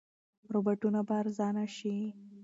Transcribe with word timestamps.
روباټونه 0.53 0.99
به 1.07 1.13
ارزانه 1.21 1.65
شي. 1.77 1.95